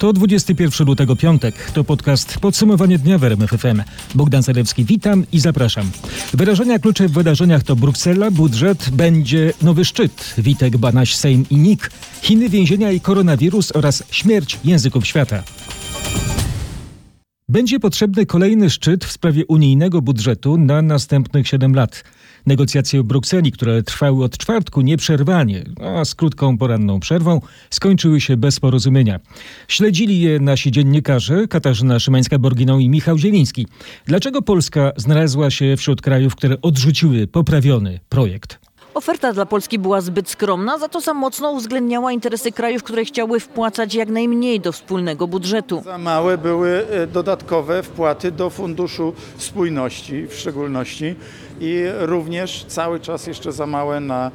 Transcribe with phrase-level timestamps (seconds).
[0.00, 1.70] To 21 lutego piątek.
[1.70, 3.82] To podcast Podsumowanie dnia w RMF FM.
[4.14, 5.90] Bogdan Zarewski, witam i zapraszam.
[6.34, 11.90] Wyrażenia klucze w wydarzeniach to Bruksela, budżet, będzie nowy szczyt, Witek, Banaś, Sejm i NIK,
[12.22, 15.42] Chiny, więzienia i koronawirus oraz śmierć języków świata.
[17.48, 22.04] Będzie potrzebny kolejny szczyt w sprawie unijnego budżetu na następnych 7 lat.
[22.46, 25.64] Negocjacje w Brukseli, które trwały od czwartku nieprzerwanie,
[25.98, 27.40] a z krótką poranną przerwą,
[27.70, 29.20] skończyły się bez porozumienia.
[29.68, 33.66] Śledzili je nasi dziennikarze Katarzyna Szymańska-Borginą i Michał Zieliński.
[34.06, 38.69] Dlaczego Polska znalazła się wśród krajów, które odrzuciły poprawiony projekt?
[38.94, 43.40] Oferta dla Polski była zbyt skromna, za to za mocno uwzględniała interesy krajów, które chciały
[43.40, 45.82] wpłacać jak najmniej do wspólnego budżetu.
[45.84, 51.14] Za małe były e, dodatkowe wpłaty do Funduszu Spójności w szczególności
[51.60, 54.30] i również cały czas jeszcze za małe na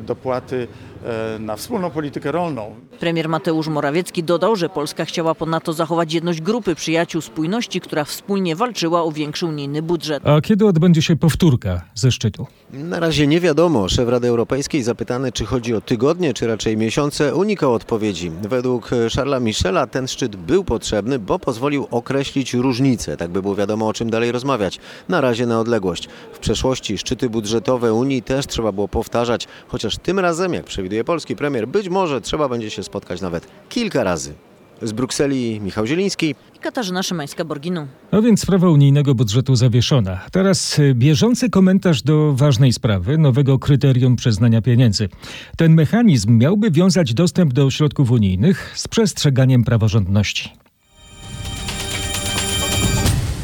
[0.00, 0.68] dopłaty
[1.04, 2.74] e, na wspólną politykę rolną.
[3.00, 8.56] Premier Mateusz Morawiecki dodał, że Polska chciała ponadto zachować jedność grupy przyjaciół spójności, która wspólnie
[8.56, 10.22] walczyła o większy unijny budżet.
[10.26, 12.46] A kiedy odbędzie się powtórka ze szczytu?
[12.72, 13.88] Na razie nie wiadomo.
[13.88, 18.30] Szef Rady Europejskiej zapytany, czy chodzi o tygodnie, czy raczej miesiące, unikał odpowiedzi.
[18.42, 23.88] Według Charlesa Michela ten szczyt był potrzebny, bo pozwolił określić różnice, tak by było wiadomo
[23.88, 24.78] o czym dalej rozmawiać.
[25.08, 26.08] Na razie na odległość.
[26.32, 31.36] W przeszłości szczyty budżetowe Unii też trzeba było powtarzać, chociaż tym razem, jak przewiduje polski
[31.36, 32.89] premier, być może trzeba będzie się spotkać
[33.22, 34.34] nawet kilka razy.
[34.82, 36.34] Z Brukseli Michał Zieliński.
[36.56, 37.86] I Katarzyna Szymańska-Borginą.
[38.10, 40.20] A więc sprawa unijnego budżetu zawieszona.
[40.32, 45.08] Teraz y, bieżący komentarz do ważnej sprawy nowego kryterium przyznania pieniędzy.
[45.56, 50.59] Ten mechanizm miałby wiązać dostęp do środków unijnych z przestrzeganiem praworządności.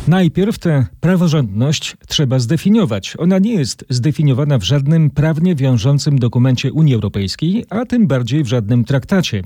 [0.09, 3.15] Najpierw tę praworządność trzeba zdefiniować.
[3.19, 8.47] Ona nie jest zdefiniowana w żadnym prawnie wiążącym dokumencie Unii Europejskiej, a tym bardziej w
[8.47, 9.43] żadnym traktacie.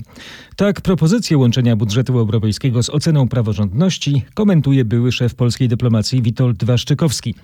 [0.55, 7.35] Tak propozycję łączenia budżetu europejskiego z oceną praworządności komentuje były szef polskiej dyplomacji Witold Waszczykowski.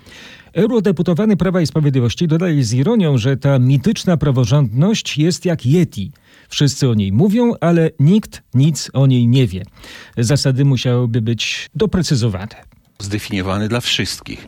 [0.52, 6.12] Eurodeputowany Prawa i Sprawiedliwości dodaje z ironią, że ta mityczna praworządność jest jak Yeti.
[6.48, 9.62] Wszyscy o niej mówią, ale nikt nic o niej nie wie.
[10.18, 12.67] Zasady musiałyby być doprecyzowane
[13.02, 14.46] zdefiniowany dla wszystkich.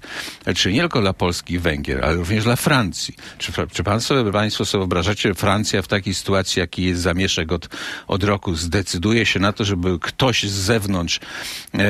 [0.56, 3.14] Czyli nie tylko dla Polski i Węgier, ale również dla Francji.
[3.38, 7.68] Czy, czy pan sobie, państwo sobie wyobrażacie, Francja w takiej sytuacji, jaki jest zamieszek od,
[8.06, 11.20] od roku, zdecyduje się na to, żeby ktoś z zewnątrz
[11.74, 11.80] e,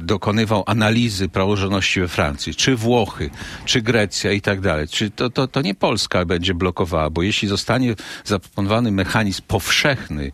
[0.00, 2.54] dokonywał analizy praworządności we Francji?
[2.54, 3.30] Czy Włochy,
[3.64, 4.88] czy Grecja i tak dalej?
[4.88, 7.94] Czy to, to, to nie Polska będzie blokowała, bo jeśli zostanie
[8.24, 10.32] zaproponowany mechanizm powszechny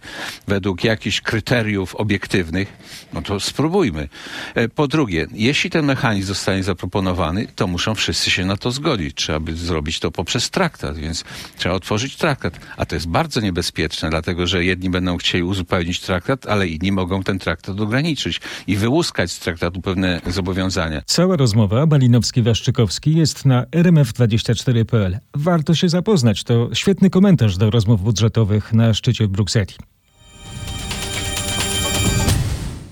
[0.48, 2.72] według jakichś kryteriów obiektywnych,
[3.12, 4.08] no to spróbujmy.
[4.54, 9.14] E, po drugie, jeśli ten mechanizm zostanie zaproponowany, to muszą wszyscy się na to zgodzić.
[9.14, 11.24] Trzeba by zrobić to poprzez traktat, więc
[11.56, 12.60] trzeba otworzyć traktat.
[12.76, 17.22] A to jest bardzo niebezpieczne, dlatego że jedni będą chcieli uzupełnić traktat, ale inni mogą
[17.22, 21.02] ten traktat ograniczyć i wyłuskać z traktatu pewne zobowiązania.
[21.06, 25.18] Cała rozmowa Balinowski-Waszczykowski jest na rmf24.pl.
[25.34, 26.44] Warto się zapoznać.
[26.44, 29.74] To świetny komentarz do rozmów budżetowych na szczycie w Brukseli.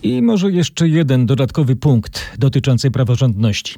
[0.02, 3.74] I może jeszcze jeden dodatkowy punkt dotyczący praworządności.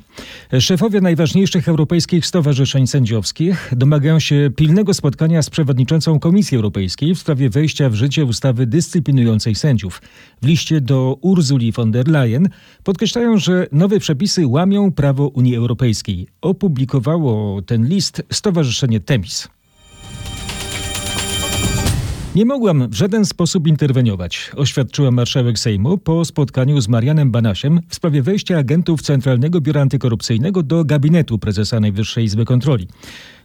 [0.60, 7.50] Szefowie najważniejszych europejskich stowarzyszeń sędziowskich domagają się pilnego spotkania z przewodniczącą Komisji Europejskiej w sprawie
[7.50, 10.02] wejścia w życie ustawy dyscyplinującej sędziów.
[10.42, 12.48] W liście do Ursuli von der Leyen
[12.84, 16.26] podkreślają, że nowe przepisy łamią prawo Unii Europejskiej.
[16.40, 19.48] Opublikowało ten list Stowarzyszenie Temis.
[22.34, 27.94] Nie mogłam w żaden sposób interweniować, oświadczyła marszałek Sejmu po spotkaniu z Marianem Banasiem w
[27.94, 32.88] sprawie wejścia agentów Centralnego Biura Antykorupcyjnego do gabinetu prezesa Najwyższej Izby Kontroli.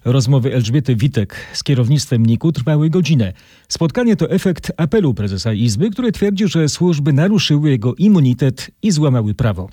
[0.06, 3.34] Rozmowy Elżbiety Witek z kierownictwem NIK-u trwały godzinę.
[3.68, 9.34] Spotkanie to efekt apelu prezesa Izby, który twierdzi, że służby naruszyły jego immunitet i złamały
[9.34, 9.70] prawo.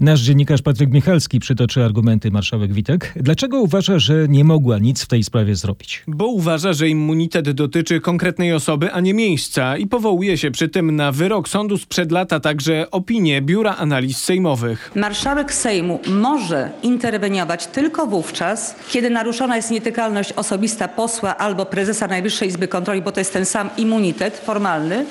[0.00, 3.12] Nasz dziennikarz Patryk Michalski przytoczy argumenty marszałek Witek.
[3.16, 6.02] Dlaczego uważa, że nie mogła nic w tej sprawie zrobić?
[6.06, 10.96] Bo uważa, że immunitet dotyczy konkretnej osoby, a nie miejsca i powołuje się przy tym
[10.96, 14.92] na wyrok sądu sprzed lat, a także opinię Biura Analiz Sejmowych.
[14.96, 22.48] Marszałek Sejmu może interweniować tylko wówczas, kiedy naruszona jest nietykalność osobista posła albo prezesa Najwyższej
[22.48, 25.04] Izby Kontroli, bo to jest ten sam immunitet formalny,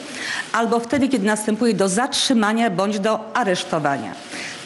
[0.54, 4.14] albo wtedy, kiedy następuje do zatrzymania bądź do aresztowania.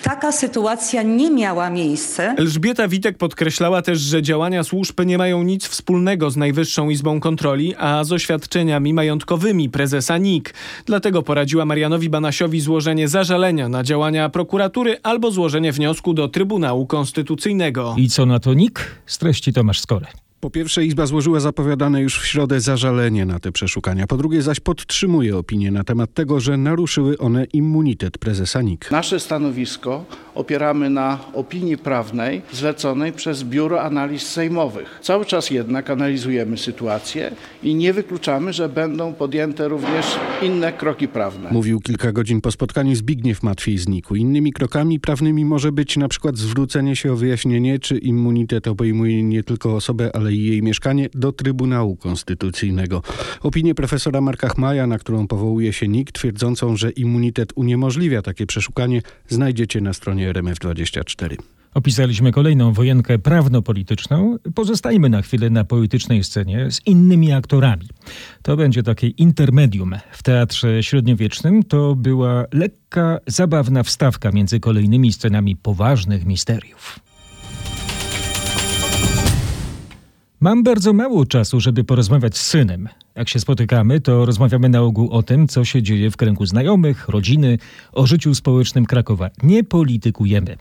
[0.03, 2.35] Taka sytuacja nie miała miejsca.
[2.35, 7.75] Elżbieta Witek podkreślała też, że działania służb nie mają nic wspólnego z Najwyższą Izbą Kontroli,
[7.75, 10.53] a z oświadczeniami majątkowymi prezesa NIK.
[10.85, 17.95] Dlatego poradziła Marianowi Banasiowi złożenie zażalenia na działania prokuratury albo złożenie wniosku do Trybunału Konstytucyjnego.
[17.97, 19.01] I co na to NIK?
[19.05, 20.05] Streści Tomasz Skory.
[20.39, 24.07] Po pierwsze, Izba złożyła zapowiadane już w środę zażalenie na te przeszukania.
[24.07, 28.91] Po drugie, zaś podtrzymuje opinię na temat tego, że naruszyły one immunitet prezesa NIK.
[28.91, 30.05] Nasze stanowisko
[30.35, 34.99] opieramy na opinii prawnej zleconej przez Biuro Analiz Sejmowych.
[35.03, 37.31] Cały czas jednak analizujemy sytuację
[37.63, 40.05] i nie wykluczamy, że będą podjęte również
[40.41, 41.49] inne kroki prawne.
[41.51, 44.15] Mówił kilka godzin po spotkaniu Zbigniew Matwiej z NIK-u.
[44.15, 49.43] Innymi krokami prawnymi może być na przykład zwrócenie się o wyjaśnienie, czy immunitet obejmuje nie
[49.43, 53.01] tylko osobę, ale i jej mieszkanie do Trybunału Konstytucyjnego.
[53.41, 59.01] Opinię profesora Marka Chmaja, na którą powołuje się NIK, twierdzącą, że immunitet uniemożliwia takie przeszukanie,
[59.27, 61.35] znajdziecie na stronie RMF24.
[61.73, 64.37] Opisaliśmy kolejną wojenkę prawno-polityczną.
[64.55, 67.87] Pozostajmy na chwilę na politycznej scenie z innymi aktorami.
[68.41, 69.95] To będzie takie intermedium.
[70.11, 76.99] W teatrze średniowiecznym to była lekka, zabawna wstawka między kolejnymi scenami poważnych misteriów.
[80.39, 82.89] Mam bardzo mało czasu, żeby porozmawiać z synem.
[83.17, 87.09] Jak się spotykamy, to rozmawiamy na ogół o tym, co się dzieje w kręgu znajomych,
[87.09, 87.57] rodziny,
[87.91, 89.29] o życiu społecznym Krakowa.
[89.43, 90.57] Nie politykujemy,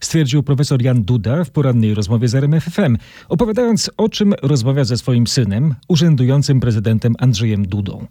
[0.00, 2.96] stwierdził profesor Jan Duda w porannej rozmowie z RMFFM,
[3.28, 8.06] opowiadając o czym rozmawia ze swoim synem, urzędującym prezydentem Andrzejem Dudą.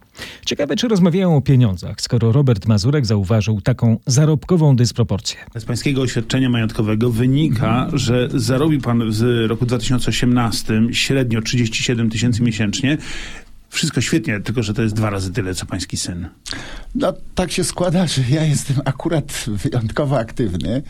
[0.46, 5.38] Ciekawe, czy rozmawiają o pieniądzach, skoro Robert Mazurek zauważył taką zarobkową dysproporcję.
[5.58, 12.98] Z pańskiego oświadczenia majątkowego wynika, że zarobił pan w roku 2018 średnio 37 tysięcy miesięcznie.
[13.70, 16.28] Wszystko świetnie, tylko że to jest dwa razy tyle, co pański syn.
[16.96, 20.82] No tak się składa, że ja jestem akurat wyjątkowo aktywny,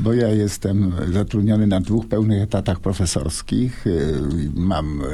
[0.00, 3.86] bo ja jestem zatrudniony na dwóch pełnych etatach profesorskich.
[3.86, 4.20] y,
[4.54, 5.04] Mam y,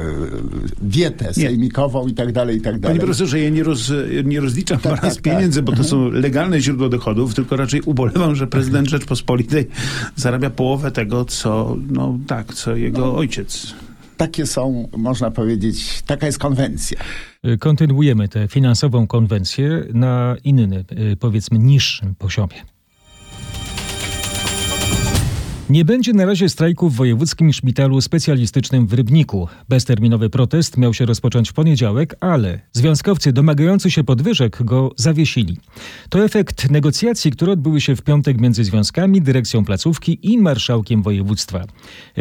[0.81, 2.97] dietę sejmikową i tak dalej, i tak dalej.
[2.97, 3.91] Panie profesorze, ja nie, roz,
[4.23, 5.65] nie rozliczam Tak, z tak, pieniędzy, tak.
[5.65, 9.67] bo to są legalne źródła dochodów, tylko raczej ubolewam, że prezydent Rzeczpospolitej
[10.15, 13.73] zarabia połowę tego, co, no tak, co jego ojciec.
[14.17, 16.99] Takie są, można powiedzieć, taka jest konwencja.
[17.59, 22.74] Kontynuujemy tę finansową konwencję na inny, y, powiedzmy, niższym poziomie.
[25.69, 29.47] Nie będzie na razie strajku w Wojewódzkim Szpitalu Specjalistycznym w Rybniku.
[29.69, 35.57] Bezterminowy protest miał się rozpocząć w poniedziałek, ale związkowcy domagający się podwyżek go zawiesili.
[36.09, 41.63] To efekt negocjacji, które odbyły się w piątek między związkami, dyrekcją placówki i marszałkiem województwa.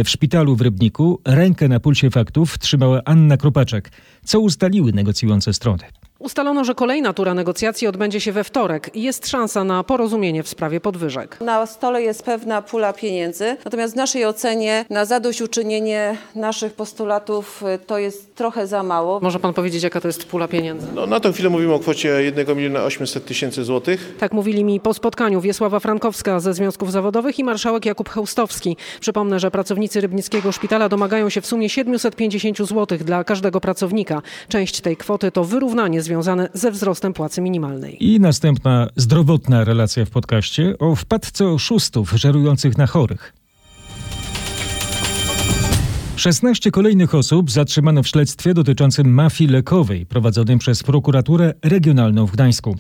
[0.05, 3.91] W szpitalu w Rybniku rękę na pulsie faktów trzymała Anna Kropaczek.
[4.25, 5.85] Co ustaliły negocjujące strony?
[6.25, 10.49] Ustalono, że kolejna tura negocjacji odbędzie się we wtorek i jest szansa na porozumienie w
[10.49, 11.41] sprawie podwyżek.
[11.41, 17.79] Na stole jest pewna pula pieniędzy, natomiast w naszej ocenie na zadośćuczynienie naszych postulatów y,
[17.79, 19.21] to jest trochę za mało.
[19.21, 20.87] Może pan powiedzieć, jaka to jest pula pieniędzy?
[20.95, 24.15] No, na tę chwilę mówimy o kwocie 1 miliona 800 tysięcy złotych.
[24.19, 28.77] Tak mówili mi po spotkaniu Wiesława Frankowska ze Związków Zawodowych i marszałek Jakub Chełstowski.
[29.01, 34.23] Przypomnę, że pracownicy Rybnickiego Szpitala domagają się w sumie 750 zł dla każdego pracownika.
[34.49, 38.05] Część tej kwoty to wyrównanie związane ze wzrostem płacy minimalnej.
[38.05, 43.33] I następna zdrowotna relacja w podcaście o wpadce oszustów żerujących na chorych.
[46.17, 52.77] 16 kolejnych osób zatrzymano w śledztwie dotyczącym mafii lekowej prowadzonym przez prokuraturę regionalną w Gdańsku.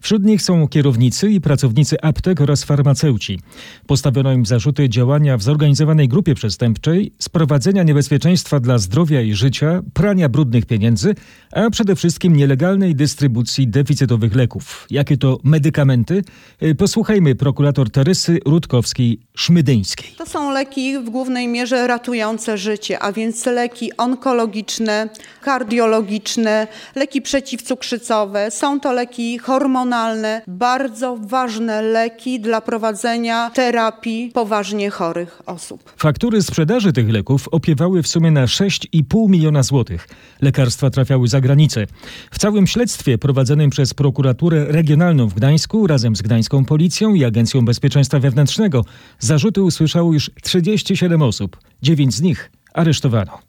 [0.00, 3.40] Wśród nich są kierownicy i pracownicy aptek oraz farmaceuci.
[3.86, 10.28] Postawiono im zarzuty działania w zorganizowanej grupie przestępczej, sprowadzenia niebezpieczeństwa dla zdrowia i życia, prania
[10.28, 11.14] brudnych pieniędzy,
[11.52, 14.86] a przede wszystkim nielegalnej dystrybucji deficytowych leków.
[14.90, 16.22] Jakie to medykamenty?
[16.62, 20.16] Y, Posłuchajmy prokurator Teresy Rutkowskiej-Szmydyńskiej.
[20.18, 25.08] To są leki w głównej mierze ratujące życie, a więc leki onkologiczne,
[25.42, 28.50] kardiologiczne, leki przeciwcukrzycowe.
[28.50, 35.92] Są to leki hormonalne, bardzo ważne leki dla prowadzenia terapii poważnie chorych osób.
[35.96, 40.08] Faktury sprzedaży tych leków opiewały w sumie na 6,5 miliona złotych.
[40.40, 41.86] Lekarstwa trafiały za granicę.
[42.30, 47.64] W całym śledztwie prowadzonym przez prokuraturę regionalną w Gdańsku razem z Gdańską Policją i Agencją
[47.64, 48.84] Bezpieczeństwa Wewnętrznego
[49.18, 51.56] zarzuty usłyszało już 37 osób.
[51.82, 53.47] Dziewięć z nich aresztowano.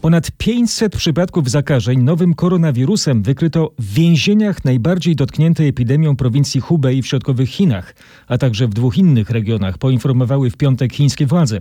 [0.00, 7.06] Ponad 500 przypadków zakażeń nowym koronawirusem wykryto w więzieniach najbardziej dotkniętej epidemią prowincji Hubei w
[7.06, 7.94] środkowych Chinach,
[8.28, 11.60] a także w dwóch innych regionach, poinformowały w piątek chińskie władze.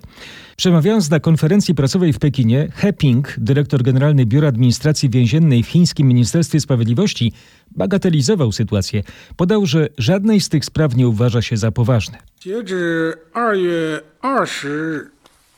[0.57, 6.07] Przemawiając na konferencji prasowej w Pekinie, He Ping, dyrektor generalny Biura Administracji Więziennej w chińskim
[6.07, 7.33] Ministerstwie Sprawiedliwości,
[7.75, 9.03] bagatelizował sytuację.
[9.37, 12.17] Podał, że żadnej z tych spraw nie uważa się za poważne.
[12.39, 15.11] 截至二月二十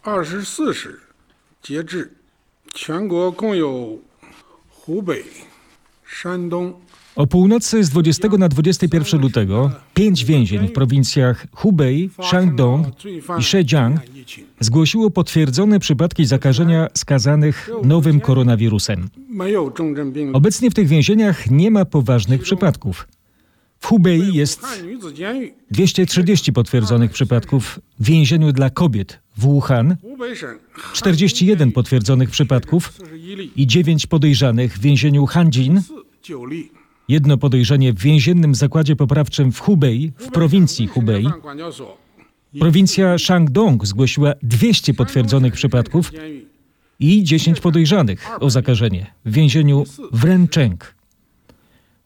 [0.04, 1.00] 二十四时，
[1.62, 2.10] 截至
[2.74, 4.00] 全国共有
[4.70, 5.24] 湖北、
[6.06, 6.74] 山东
[7.18, 12.88] O północy z 20 na 21 lutego pięć więzień w prowincjach Hubei, Shandong
[13.40, 14.02] i Zhejiang
[14.60, 19.10] zgłosiło potwierdzone przypadki zakażenia skazanych nowym koronawirusem.
[19.30, 20.34] 没有重症病例。
[20.34, 23.08] Obecnie w tych więzieniach nie ma poważnych przypadków.
[23.83, 24.67] W Hubei jest
[25.71, 29.97] 230 potwierdzonych przypadków w więzieniu dla kobiet w Wuhan,
[30.93, 32.93] 41 potwierdzonych przypadków
[33.57, 35.81] i 9 podejrzanych w więzieniu Hanjin,
[37.09, 41.29] jedno podejrzenie w więziennym zakładzie poprawczym w Hubei, w prowincji Hubei.
[42.59, 46.13] Prowincja Shandong zgłosiła 200 potwierdzonych przypadków
[47.01, 51.02] i 10 podejrzanych o zakażenie w więzieniu Wrencheng.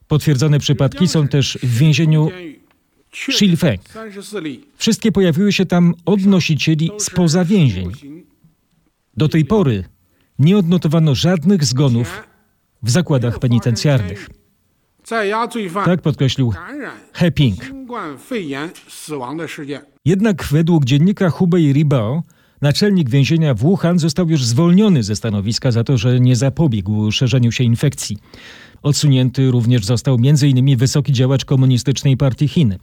[0.07, 2.29] Potwierdzone przypadki są też w więzieniu
[3.11, 3.81] Shilfeng.
[4.77, 7.91] Wszystkie pojawiły się tam odnosicieli spoza więzień.
[9.17, 9.83] Do tej pory
[10.39, 12.23] nie odnotowano żadnych zgonów
[12.83, 14.29] w zakładach penitencjarnych.
[15.85, 16.53] Tak podkreślił
[17.13, 17.59] He Ping.
[20.05, 22.23] Jednak według dziennika Hubei Ribao
[22.61, 27.51] naczelnik więzienia w Wuhan został już zwolniony ze stanowiska za to, że nie zapobiegł szerzeniu
[27.51, 28.17] się infekcji.
[28.81, 30.77] Odsunięty również został m.in.
[30.77, 32.77] wysoki działacz komunistycznej partii Chin.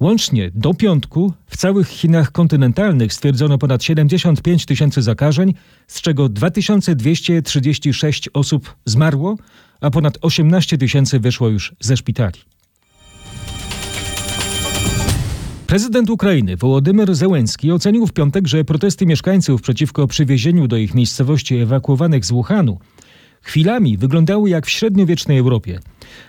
[0.00, 5.54] Łącznie do piątku w całych Chinach kontynentalnych stwierdzono ponad 75 tysięcy zakażeń,
[5.86, 9.36] z czego 2236 osób zmarło,
[9.80, 12.38] a ponad 18 tysięcy wyszło już ze szpitali.
[15.66, 21.56] Prezydent Ukrainy Wołodymyr Zełenski ocenił w piątek, że protesty mieszkańców przeciwko przywiezieniu do ich miejscowości
[21.56, 22.78] ewakuowanych z Wuhanu
[23.46, 25.80] chwilami wyglądały jak w średniowiecznej Europie.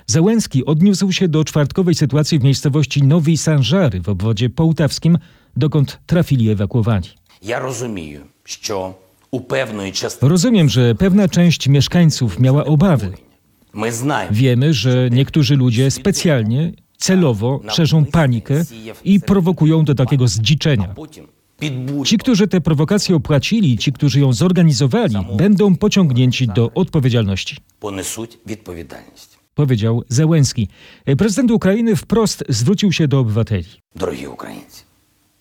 [0.07, 5.17] Załęski odniósł się do czwartkowej sytuacji w miejscowości Nowej Sanżary w obwodzie połtawskim,
[5.55, 7.07] dokąd trafili ewakuowani.
[7.41, 8.93] Ja rozumiem, że
[9.31, 10.19] u pewnej części...
[10.21, 13.11] Rozumiem, że pewna część mieszkańców miała obawy.
[14.31, 18.63] Wiemy, że niektórzy ludzie specjalnie, celowo szerzą panikę
[19.03, 20.95] i prowokują do takiego zdziczenia.
[22.05, 27.57] Ci, którzy tę prowokację opłacili, ci, którzy ją zorganizowali, będą pociągnięci do odpowiedzialności.
[29.55, 30.67] Powiedział Zełenski.
[31.05, 33.65] E, prezydent Ukrainy wprost zwrócił się do obywateli.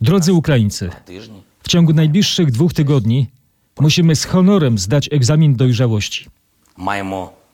[0.00, 0.90] Drodzy Ukraińcy,
[1.62, 3.26] w ciągu najbliższych dwóch tygodni
[3.80, 6.26] musimy z honorem zdać egzamin dojrzałości.
[6.76, 7.45] Majmo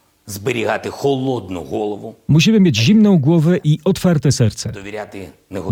[2.28, 4.72] Musimy mieć zimną głowę i otwarte serce.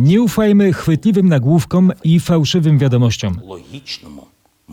[0.00, 3.40] Nie ufajmy chwytliwym nagłówkom i fałszywym wiadomościom.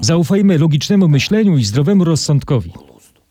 [0.01, 2.72] Zaufajmy logicznemu myśleniu i zdrowemu rozsądkowi.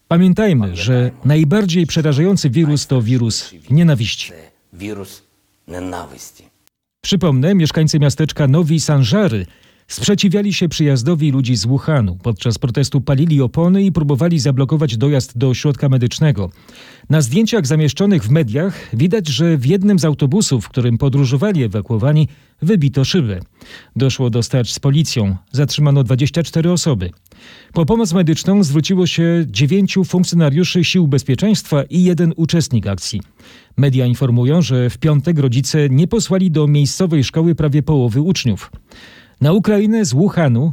[0.08, 4.32] Pamiętajmy, że najbardziej przerażający wirus to wirus nienawiści.
[7.00, 9.46] Przypomnę, mieszkańcy miasteczka Nowi Sanżary
[9.88, 12.18] sprzeciwiali się przyjazdowi ludzi z Wuhanu.
[12.22, 16.50] Podczas protestu palili opony i próbowali zablokować dojazd do ośrodka medycznego.
[17.10, 22.28] Na zdjęciach zamieszczonych w mediach widać, że w jednym z autobusów, w którym podróżowali ewakuowani,
[22.62, 23.40] wybito szybę.
[23.96, 25.36] Doszło do starć z policją.
[25.52, 27.10] Zatrzymano 24 osoby.
[27.72, 33.20] Po pomoc medyczną zwróciło się dziewięciu funkcjonariuszy sił bezpieczeństwa i jeden uczestnik akcji.
[33.76, 38.70] Media informują, że w piątek rodzice nie posłali do miejscowej szkoły prawie połowy uczniów.
[39.40, 40.72] Na Ukrainę z Wuhanu,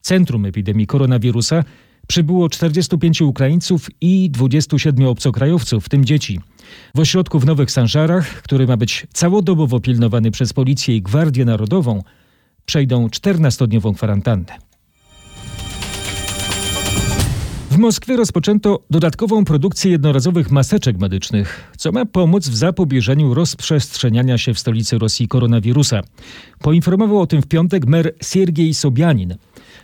[0.00, 1.64] centrum epidemii koronawirusa,
[2.06, 6.40] przybyło 45 Ukraińców i 27 obcokrajowców, w tym dzieci.
[6.94, 12.02] W ośrodku w Nowych Sanżarach, który ma być całodobowo pilnowany przez policję i Gwardię Narodową,
[12.64, 14.67] przejdą 14-dniową kwarantannę.
[17.78, 24.54] W Moskwie rozpoczęto dodatkową produkcję jednorazowych maseczek medycznych, co ma pomóc w zapobieżeniu rozprzestrzeniania się
[24.54, 26.00] w stolicy Rosji koronawirusa.
[26.60, 29.34] Poinformował o tym w piątek mer Siergiej Sobianin.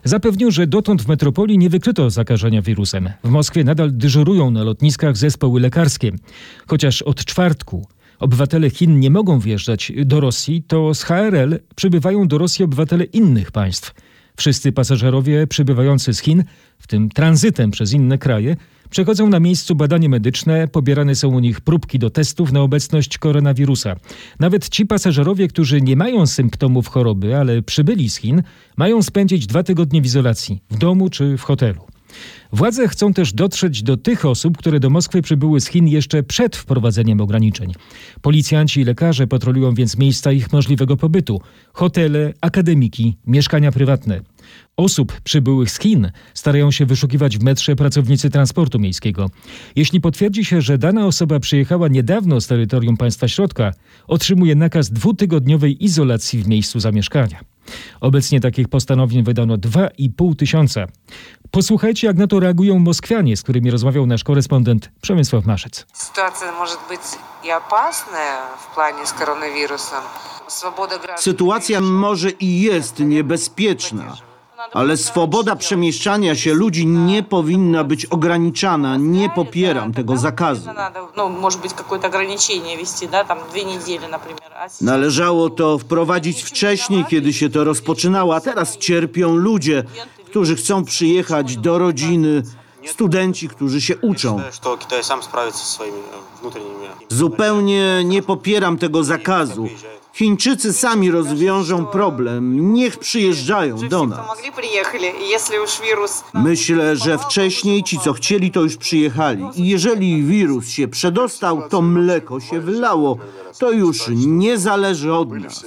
[0.05, 3.11] Zapewnił, że dotąd w metropolii nie wykryto zakażenia wirusem.
[3.25, 6.13] W Moskwie nadal dyżurują na lotniskach zespoły lekarskie.
[6.67, 7.87] Chociaż od czwartku
[8.19, 13.53] obywatele Chin nie mogą wjeżdżać do Rosji, to z HRL przybywają do Rosji obywatele innych
[13.53, 13.95] państw.
[14.37, 16.45] Wszyscy pasażerowie przybywający z Chin,
[16.79, 18.57] w tym tranzytem przez inne kraje,
[18.91, 23.97] przechodzą na miejscu badanie medyczne, pobierane są u nich próbki do testów na obecność koronawirusa.
[24.41, 28.43] Nawet ci pasażerowie, którzy nie mają symptomów choroby, ale przybyli z Chin,
[28.77, 31.94] mają spędzić dwa tygodnie w izolacji, w domu czy w hotelu.
[32.53, 36.57] Władze chcą też dotrzeć do tych osób, które do Moskwy przybyły z Chin jeszcze przed
[36.57, 37.73] wprowadzeniem ograniczeń.
[38.23, 41.41] Policjanci i lekarze patrolują więc miejsca ich możliwego pobytu:
[41.73, 44.21] hotele, akademiki, mieszkania prywatne.
[44.77, 49.31] Osób przybyłych z Chin starają się wyszukiwać w metrze pracownicy transportu miejskiego.
[49.77, 53.73] Jeśli potwierdzi się, że dana osoba przyjechała niedawno z terytorium państwa środka,
[54.07, 57.54] otrzymuje nakaz dwutygodniowej izolacji w miejscu zamieszkania.
[58.01, 60.87] Obecnie takich postanowień wydano 2,5 tysiąca.
[61.51, 65.87] Posłuchajcie, jak na to reagują Moskwianie, z którymi rozmawiał nasz korespondent Przemysław Maszyc.
[65.93, 67.01] Sytuacja może być
[67.45, 70.03] i opasna w planie z koronawirusem.
[71.17, 74.17] Sytuacja może i jest niebezpieczna,
[74.74, 78.98] ale swoboda przemieszczania się ludzi nie powinna być ograniczana.
[78.98, 80.74] Nie popieram tego zakazu.
[80.74, 84.44] Надо, ну, может быть, какое-то ограничение вести, да, там две недели, например.
[84.56, 89.84] А сейчас- Należało to wprowadzić wcześniej, kiedy się to rozpoczynało, a teraz cierpią ludzie,
[90.26, 92.44] którzy chcą przyjechać do rodziny,
[92.86, 94.42] studenci, którzy się uczą.
[94.52, 96.90] что Китай сам справится со своими э, внутренними.
[97.10, 99.68] Zupełnie nie popieram tego zakazu.
[100.15, 102.73] Chińczycy sami rozwiążą problem.
[102.73, 104.27] Niech przyjeżdżają do nas.
[106.35, 109.45] Myślę, że wcześniej ci, co chcieli, to już przyjechali.
[109.57, 113.19] I jeżeli wirus się przedostał, to mleko się wylało.
[113.59, 115.65] To już nie zależy od nas.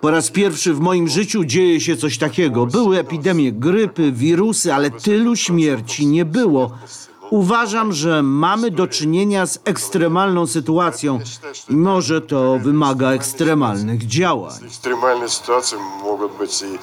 [0.00, 2.66] Po raz pierwszy w moim życiu dzieje się coś takiego.
[2.66, 6.78] Były epidemie grypy, wirusy, ale tylu śmierci nie było.
[7.29, 11.19] Uważam, że mamy do czynienia z ekstremalną sytuacją
[11.69, 14.59] i może to wymaga ekstremalnych działań.
[14.61, 16.79] Экстремальные ситуации могут быть и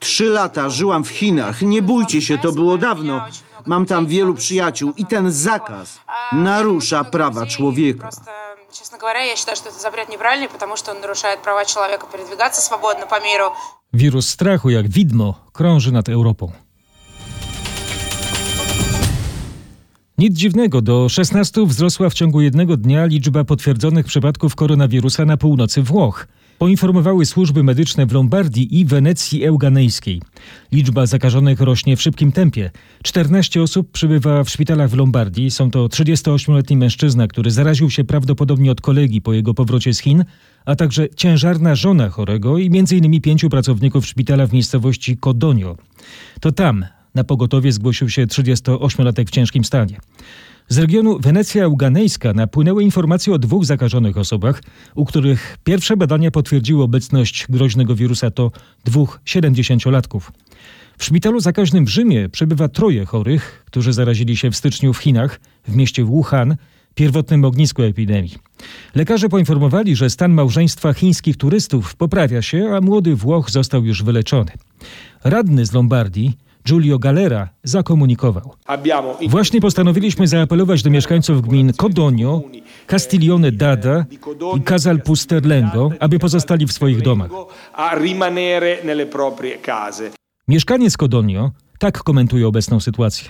[0.00, 1.62] Trzy lata żyłam w Chinach.
[1.62, 3.24] Nie bójcie się, to było dawno.
[3.66, 6.00] Mam tam wielu przyjaciół i ten zakaz
[6.32, 8.10] narusza prawa człowieka.
[8.72, 12.62] Честно говоря, я считаю, что этот запрет неправильный, потому что он нарушает права человека передвигаться
[12.62, 13.52] свободно по миру.
[13.92, 16.52] Wirus strachu jak widmo krąży nad Europą.
[20.19, 25.81] Nic dziwnego, do 16 wzrosła w ciągu jednego dnia liczba potwierdzonych przypadków koronawirusa na północy
[25.81, 26.27] Włoch.
[26.59, 30.21] Poinformowały służby medyczne w Lombardii i Wenecji Euganejskiej.
[30.71, 32.71] Liczba zakażonych rośnie w szybkim tempie.
[33.03, 35.51] 14 osób przybywa w szpitalach w Lombardii.
[35.51, 40.25] Są to 38-letni mężczyzna, który zaraził się prawdopodobnie od kolegi po jego powrocie z Chin,
[40.65, 43.21] a także ciężarna żona chorego i m.in.
[43.21, 45.77] pięciu pracowników szpitala w miejscowości Codonio.
[46.41, 46.85] To tam
[47.17, 49.99] na pogotowie zgłosił się 38-latek w ciężkim stanie.
[50.69, 54.63] Z regionu Wenecja Euganejska napłynęły informacje o dwóch zakażonych osobach,
[54.95, 58.51] u których pierwsze badania potwierdziły obecność groźnego wirusa to
[58.85, 60.21] dwóch 70-latków.
[60.97, 65.39] W szpitalu zakaźnym w Rzymie przebywa troje chorych, którzy zarazili się w styczniu w Chinach,
[65.67, 66.55] w mieście Wuhan,
[66.95, 68.35] pierwotnym ognisku epidemii.
[68.95, 74.51] Lekarze poinformowali, że stan małżeństwa chińskich turystów poprawia się, a młody Włoch został już wyleczony.
[75.23, 78.53] Radny z Lombardii, Giulio Galera, zakomunikował.
[79.29, 82.41] Właśnie postanowiliśmy zaapelować do mieszkańców gmin Codogno,
[82.87, 84.05] Castiglione d'Adda
[84.57, 87.31] i Casal Pusterlengo, aby pozostali w swoich domach.
[90.47, 93.29] Mieszkaniec Codogno tak komentuje obecną sytuację.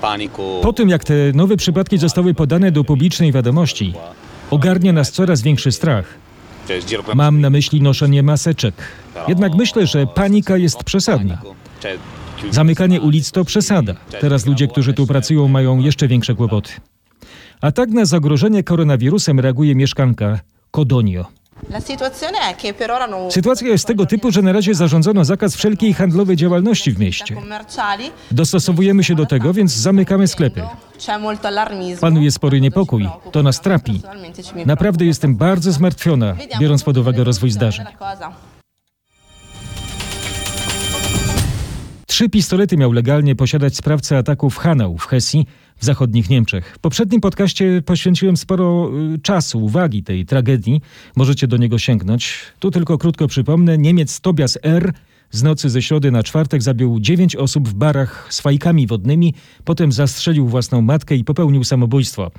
[0.00, 0.60] Panico.
[0.62, 3.94] Po tym, jak te nowe przypadki zostały podane do publicznej wiadomości,
[4.50, 6.14] ogarnia nas coraz większy strach.
[7.14, 8.74] Mam na myśli noszenie maseczek.
[9.28, 11.38] Jednak myślę, że panika jest przesadna.
[12.50, 13.94] Zamykanie ulic to przesada.
[14.20, 16.70] Teraz ludzie, którzy tu pracują, mają jeszcze większe kłopoty.
[17.60, 21.24] A tak na zagrożenie koronawirusem reaguje mieszkanka Codonio.
[23.30, 27.36] Sytuacja jest tego typu, że na razie zarządzono zakaz wszelkiej handlowej działalności w mieście.
[28.30, 30.62] Dostosowujemy się do tego, więc zamykamy sklepy.
[32.00, 33.08] Panuje spory niepokój.
[33.32, 34.00] To nas trapi.
[34.66, 37.86] Naprawdę jestem bardzo zmartwiona, biorąc pod uwagę rozwój zdarzeń.
[42.16, 46.74] Trzy pistolety miał legalnie posiadać sprawca ataku w Hanau w Hesji w zachodnich Niemczech.
[46.74, 50.80] W poprzednim podcaście poświęciłem sporo y, czasu, uwagi tej tragedii.
[51.16, 52.38] Możecie do niego sięgnąć.
[52.58, 53.78] Tu tylko krótko przypomnę.
[53.78, 54.92] Niemiec Tobias R.
[55.30, 59.92] z nocy ze środy na czwartek zabił dziewięć osób w barach z fajkami wodnymi, potem
[59.92, 62.30] zastrzelił własną matkę i popełnił samobójstwo.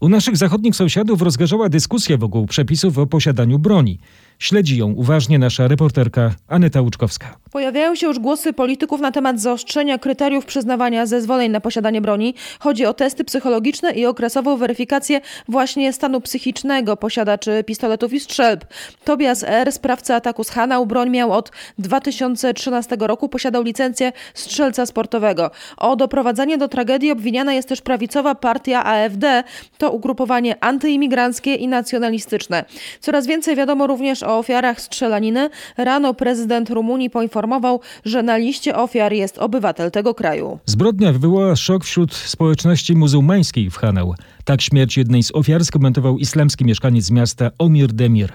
[0.00, 3.98] U naszych zachodnich sąsiadów rozgorzała dyskusja wokół przepisów o posiadaniu broni.
[4.42, 7.36] Śledzi ją uważnie nasza reporterka Aneta Łuczkowska.
[7.52, 12.34] Pojawiają się już głosy polityków na temat zaostrzenia kryteriów przyznawania zezwoleń na posiadanie broni.
[12.60, 18.64] Chodzi o testy psychologiczne i okresową weryfikację właśnie stanu psychicznego posiadaczy pistoletów i strzelb.
[19.04, 25.50] Tobias R., sprawca ataku z Hanau, broń miał od 2013 roku, posiadał licencję strzelca sportowego.
[25.76, 29.44] O doprowadzenie do tragedii obwiniana jest też prawicowa partia AfD.
[29.78, 32.64] To ugrupowanie antyimigranckie i nacjonalistyczne.
[33.00, 35.50] Coraz więcej wiadomo również o ofiarach strzelaniny.
[35.76, 40.58] Rano prezydent Rumunii poinformował, że na liście ofiar jest obywatel tego kraju.
[40.66, 44.14] Zbrodnia wywołała szok wśród społeczności muzułmańskiej w Hanau.
[44.44, 48.32] Tak śmierć jednej z ofiar skomentował islamski mieszkaniec miasta Omir Demir.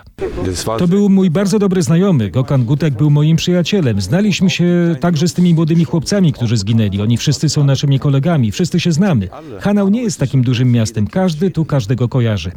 [0.77, 2.31] To był mój bardzo dobry znajomy.
[2.31, 4.01] Gokan Gutek był moim przyjacielem.
[4.01, 7.01] Znaliśmy się także z tymi młodymi chłopcami, którzy zginęli.
[7.01, 9.29] Oni wszyscy są naszymi kolegami, wszyscy się znamy.
[9.59, 11.07] Hanau nie jest takim dużym miastem.
[11.07, 12.51] Każdy tu każdego kojarzy.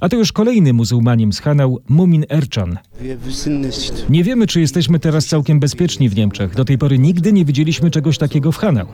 [0.00, 2.78] A to już kolejny muzułmanin schanał Mumin Erczan.
[4.08, 6.54] Nie wiemy, czy jesteśmy teraz całkiem bezpieczni w Niemczech.
[6.54, 8.86] Do tej pory nigdy nie widzieliśmy czegoś takiego w Hanau.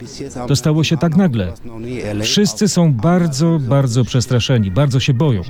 [0.48, 1.52] To stało się tak nagle.
[2.22, 5.42] Wszyscy są bardzo, bardzo przestraszeni, bardzo się boją.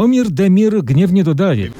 [0.00, 1.70] Omir Demir gniewnie dodaje.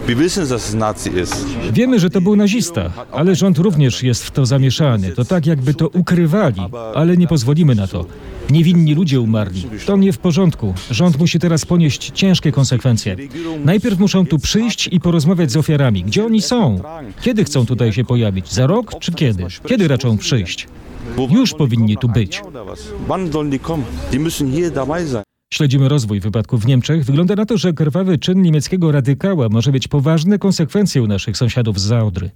[1.72, 5.12] Wiemy, że to był nazista, ale rząd również jest w to zamieszany.
[5.12, 6.60] To tak, jakby to ukrywali,
[6.94, 8.06] ale nie pozwolimy na to.
[8.50, 9.64] Niewinni ludzie umarli.
[9.86, 10.74] To nie w porządku.
[10.90, 13.16] Rząd musi teraz ponieść ciężkie konsekwencje.
[13.64, 16.04] Najpierw muszą tu przyjść i porozmawiać z ofiarami.
[16.04, 16.80] Gdzie oni są?
[17.22, 18.52] Kiedy chcą tutaj się pojawić?
[18.52, 19.46] Za rok czy kiedy?
[19.66, 20.68] Kiedy raczą przyjść?
[21.30, 22.42] Już powinni tu być.
[25.54, 27.04] Śledzimy rozwój wypadków w Niemczech.
[27.04, 31.80] Wygląda na to, że krwawy czyn niemieckiego radykała może mieć poważne konsekwencje u naszych sąsiadów
[31.80, 32.30] z Zaodry.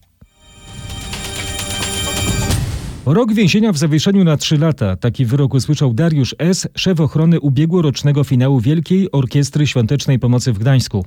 [3.06, 4.96] Rok więzienia w zawieszeniu na trzy lata.
[4.96, 11.04] Taki wyrok usłyszał Dariusz S., szef ochrony ubiegłorocznego finału Wielkiej Orkiestry Świątecznej Pomocy w Gdańsku.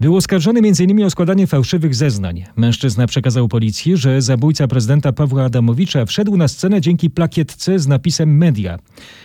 [0.00, 1.04] Był oskarżony m.in.
[1.04, 2.44] o składanie fałszywych zeznań.
[2.56, 8.36] Mężczyzna przekazał policji, że zabójca prezydenta Pawła Adamowicza wszedł na scenę dzięki plakietce z napisem
[8.36, 8.78] Media.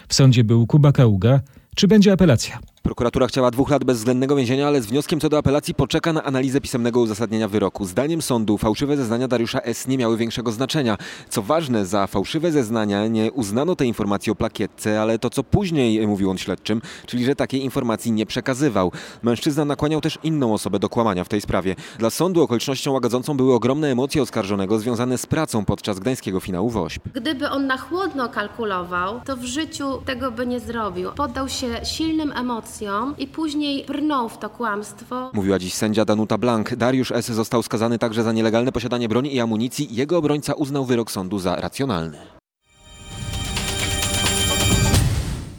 [0.08, 1.40] W sądzie był Kuba Kaługa.
[1.76, 2.60] Czy będzie apelacja?
[2.84, 6.62] Prokuratura chciała dwóch lat bezwzględnego więzienia, ale z wnioskiem co do apelacji poczeka na analizę
[6.62, 7.86] pisemnego uzasadnienia wyroku.
[7.86, 9.88] Zdaniem sądu fałszywe zeznania Dariusza S.
[9.88, 10.98] nie miały większego znaczenia.
[11.30, 16.08] Co ważne, za fałszywe zeznania nie uznano tej informacji o plakietce, ale to co później
[16.08, 18.92] mówił on śledczym, czyli że takiej informacji nie przekazywał.
[19.22, 21.76] Mężczyzna nakłaniał też inną osobę do kłamania w tej sprawie.
[22.00, 27.10] Dla sądu okolicznością łagodzącą były ogromne emocje oskarżonego związane z pracą podczas gdańskiego finału WOŚP.
[27.14, 31.12] Gdyby on na chłodno kalkulował, to w życiu tego by nie zrobił.
[31.12, 32.73] Poddał się silnym emocjom
[33.18, 35.32] i później brnął w to kłamstwo.
[35.34, 36.76] Mówiła dziś sędzia Danuta Blank.
[36.76, 37.32] Dariusz S.
[37.32, 39.96] został skazany także za nielegalne posiadanie broni i amunicji.
[39.96, 42.18] Jego obrońca uznał wyrok sądu za racjonalny.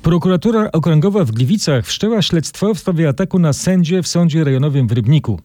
[0.05, 4.93] Prokuratura Okręgowa w Gliwicach wszczęła śledztwo w sprawie ataku na sędzię w sądzie rejonowym w
[4.93, 5.41] Rybniku.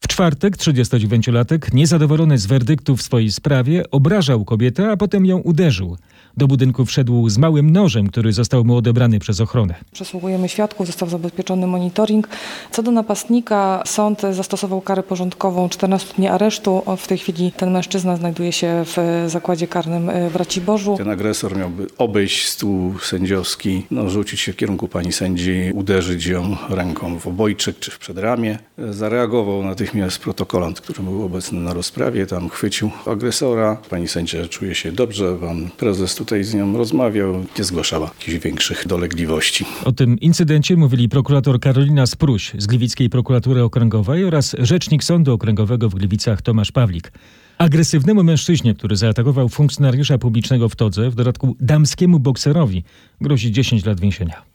[0.00, 5.96] W czwartek 39-latek, niezadowolony z werdyktu w swojej sprawie, obrażał kobietę, a potem ją uderzył.
[6.36, 9.74] Do budynku wszedł z małym nożem, który został mu odebrany przez ochronę.
[9.92, 12.28] Przesłuchujemy świadków, został zabezpieczony monitoring.
[12.70, 16.82] Co do napastnika, sąd zastosował karę porządkową 14 dni aresztu.
[16.98, 20.96] W tej chwili ten mężczyzna znajduje się w zakładzie karnym w Raciborzu.
[20.96, 26.56] Ten agresor miałby obejść stół sędziowski, no, rzucić się w kierunku pani sędzi, uderzyć ją
[26.70, 28.58] ręką w obojczyk czy w przedramię.
[28.90, 32.26] Zareagował natychmiast protokolant, który był obecny na rozprawie.
[32.26, 33.76] Tam chwycił agresora.
[33.90, 38.86] Pani sędzia czuje się dobrze, pan prezes tutaj z nią rozmawiał, nie zgłaszała jakichś większych
[38.86, 39.64] dolegliwości.
[39.84, 45.88] O tym incydencie mówili prokurator Karolina Spruś z Gliwickiej Prokuratury Okręgowej oraz rzecznik Sądu Okręgowego
[45.88, 47.12] w Gliwicach Tomasz Pawlik.
[47.58, 52.84] Agresywnemu mężczyźnie, który zaatakował funkcjonariusza publicznego w Todze, w dodatku damskiemu bokserowi,
[53.20, 54.51] grozi 10 lat więzienia.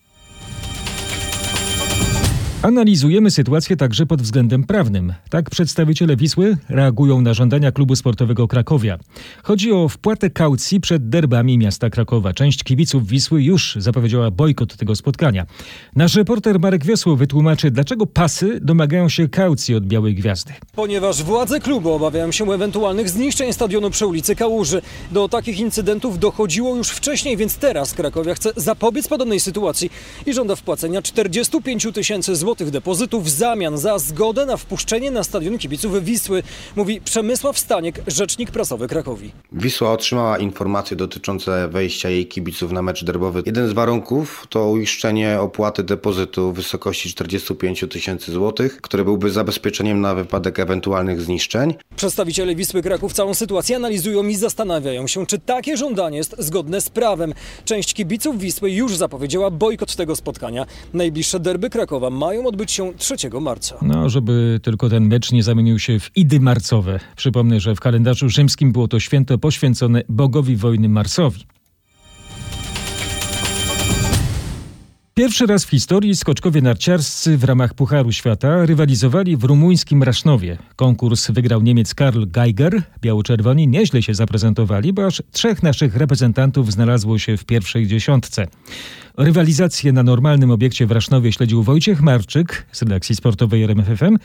[2.67, 5.13] Analizujemy sytuację także pod względem prawnym.
[5.29, 8.99] Tak przedstawiciele Wisły reagują na żądania klubu sportowego Krakowia.
[9.43, 12.33] Chodzi o wpłatę kaucji przed derbami miasta Krakowa.
[12.33, 15.45] Część kibiców Wisły już zapowiedziała bojkot tego spotkania.
[15.95, 20.53] Nasz reporter Marek Wiosło wytłumaczy, dlaczego pasy domagają się kaucji od Białej Gwiazdy.
[20.75, 24.81] Ponieważ władze klubu obawiają się ewentualnych zniszczeń stadionu przy ulicy Kałuży.
[25.11, 29.89] Do takich incydentów dochodziło już wcześniej, więc teraz Krakowia chce zapobiec podobnej sytuacji
[30.25, 35.57] i żąda wpłacenia 45 tysięcy złotych depozytu w zamian za zgodę na wpuszczenie na stadion
[35.57, 36.43] kibiców Wisły,
[36.75, 39.31] mówi Przemysław Staniek, rzecznik prasowy Krakowi.
[39.51, 43.43] Wisła otrzymała informacje dotyczące wejścia jej kibiców na mecz derbowy.
[43.45, 50.01] Jeden z warunków to uiszczenie opłaty depozytu w wysokości 45 tysięcy złotych, który byłby zabezpieczeniem
[50.01, 51.73] na wypadek ewentualnych zniszczeń.
[51.95, 56.89] Przedstawiciele Wisły Kraków całą sytuację analizują i zastanawiają się, czy takie żądanie jest zgodne z
[56.89, 57.33] prawem.
[57.65, 60.65] Część kibiców Wisły już zapowiedziała bojkot tego spotkania.
[60.93, 63.77] Najbliższe derby Krakowa mają odbyć się 3 marca.
[63.81, 66.99] No, żeby tylko ten mecz nie zamienił się w idy marcowe.
[67.15, 71.45] Przypomnę, że w kalendarzu rzymskim było to święto poświęcone bogowi wojny Marsowi.
[75.17, 80.57] Pierwszy raz w historii skoczkowie narciarscy w ramach Pucharu Świata rywalizowali w rumuńskim Rasznowie.
[80.75, 82.83] Konkurs wygrał Niemiec Karl Geiger.
[83.01, 88.47] Biało-czerwoni nieźle się zaprezentowali, bo aż trzech naszych reprezentantów znalazło się w pierwszej dziesiątce.
[89.17, 94.17] Rywalizację na normalnym obiekcie w Rasznowie śledził Wojciech Marczyk z redakcji sportowej RMFFM.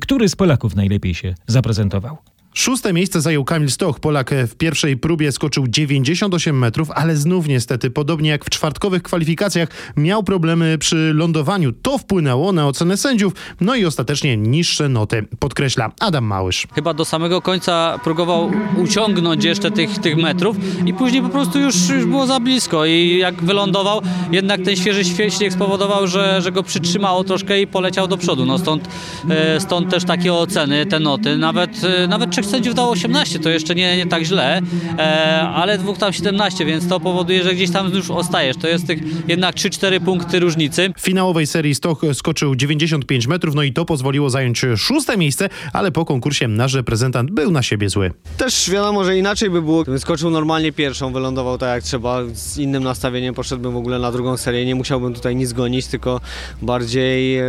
[0.00, 2.16] Który z Polaków najlepiej się zaprezentował?
[2.58, 4.00] Szóste miejsce zajął Kamil Stoch.
[4.00, 9.68] Polak w pierwszej próbie skoczył 98 metrów, ale znów niestety, podobnie jak w czwartkowych kwalifikacjach,
[9.96, 11.72] miał problemy przy lądowaniu.
[11.72, 16.66] To wpłynęło na ocenę sędziów, no i ostatecznie niższe noty, podkreśla Adam Małysz.
[16.74, 21.88] Chyba do samego końca próbował uciągnąć jeszcze tych, tych metrów i później po prostu już,
[21.88, 26.62] już było za blisko i jak wylądował, jednak ten świeży śnieg spowodował, że, że go
[26.62, 28.46] przytrzymało troszkę i poleciał do przodu.
[28.46, 28.88] No stąd,
[29.30, 31.36] e, stąd też takie oceny, te noty.
[31.36, 34.60] Nawet, e, nawet sędziów dało 18, to jeszcze nie, nie tak źle,
[34.98, 38.56] e, ale dwóch tam 17, więc to powoduje, że gdzieś tam już ostajesz.
[38.56, 40.92] To jest tych jednak 3-4 punkty różnicy.
[40.96, 45.92] W finałowej serii Stoch skoczył 95 metrów, no i to pozwoliło zająć szóste miejsce, ale
[45.92, 48.10] po konkursie nasz reprezentant był na siebie zły.
[48.36, 52.58] Też wiadomo, że inaczej by było, gdybym skoczył normalnie pierwszą, wylądował tak jak trzeba, z
[52.58, 56.20] innym nastawieniem poszedłbym w ogóle na drugą serię, nie musiałbym tutaj nic gonić, tylko
[56.62, 57.44] bardziej e,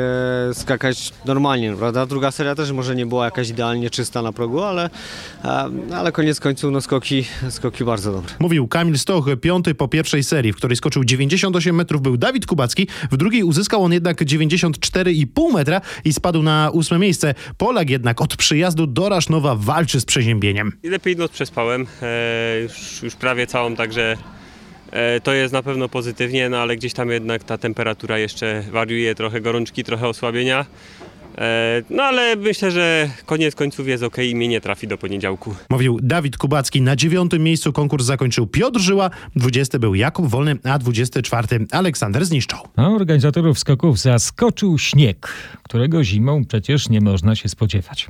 [0.53, 2.05] skakać normalnie, prawda?
[2.05, 4.86] Druga seria też może nie była jakaś idealnie czysta na progu, ale,
[5.43, 8.33] e, ale koniec końców no skoki, skoki bardzo dobre.
[8.39, 12.87] Mówił Kamil Stoch, piąty po pierwszej serii, w której skoczył 98 metrów, był Dawid Kubacki.
[13.11, 17.33] W drugiej uzyskał on jednak 94,5 metra i spadł na ósme miejsce.
[17.57, 20.71] Polak jednak od przyjazdu do Rasznowa walczy z przeziębieniem.
[20.83, 24.17] Lepiej noc przespałem, e, już, już prawie całą, także
[24.91, 29.15] e, to jest na pewno pozytywnie, no ale gdzieś tam jednak ta temperatura jeszcze wariuje,
[29.15, 30.65] trochę gorączki, trochę osłabienia.
[31.37, 35.55] E, no ale myślę, że koniec końców jest ok i mnie nie trafi do poniedziałku.
[35.69, 36.81] Mówił Dawid Kubacki.
[36.81, 42.59] Na dziewiątym miejscu konkurs zakończył Piotr Żyła, 20 był Jakub Wolny, a 24 Aleksander Zniszczał.
[42.75, 48.07] A organizatorów skoków zaskoczył śnieg, którego zimą przecież nie można się spodziewać.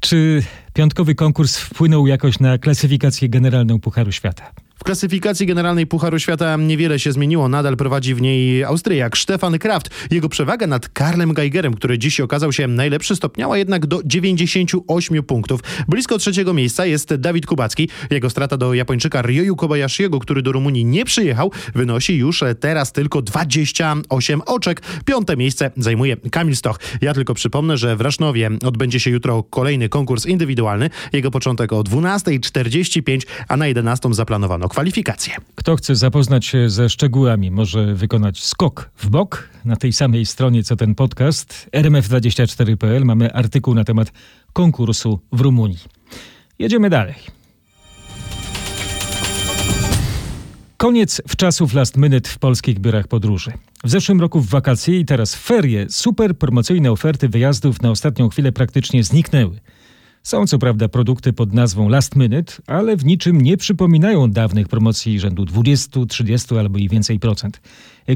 [0.00, 0.42] Czy
[0.74, 4.52] piątkowy konkurs wpłynął jakoś na klasyfikację generalną Pucharu Świata?
[4.78, 7.48] W klasyfikacji generalnej Pucharu Świata niewiele się zmieniło.
[7.48, 9.90] Nadal prowadzi w niej Austriak Stefan Kraft.
[10.10, 15.60] Jego przewaga nad Karlem Geigerem, który dziś okazał się najlepszy, stopniała jednak do 98 punktów.
[15.88, 17.88] Blisko trzeciego miejsca jest Dawid Kubacki.
[18.10, 23.22] Jego strata do Japończyka Ryoyu Kobayashiego, który do Rumunii nie przyjechał, wynosi już teraz tylko
[23.22, 24.82] 28 oczek.
[25.04, 26.80] Piąte miejsce zajmuje Kamil Stoch.
[27.00, 30.90] Ja tylko przypomnę, że w Rasznowie odbędzie się jutro kolejny konkurs indywidualny.
[31.12, 35.34] Jego początek o 12.45, a na 11 zaplanowano kwalifikacje.
[35.54, 39.48] Kto chce zapoznać się ze szczegółami, może wykonać skok w bok.
[39.64, 44.12] Na tej samej stronie co ten podcast rmf24.pl mamy artykuł na temat
[44.52, 45.78] konkursu w Rumunii.
[46.58, 47.14] Jedziemy dalej.
[50.76, 53.52] Koniec w czasów last minute w polskich biurach podróży.
[53.84, 58.28] W zeszłym roku w wakacje i teraz w ferie super promocyjne oferty wyjazdów na ostatnią
[58.28, 59.60] chwilę praktycznie zniknęły.
[60.28, 65.20] Są co prawda produkty pod nazwą Last Minute, ale w niczym nie przypominają dawnych promocji
[65.20, 67.60] rzędu 20, 30 albo i więcej procent.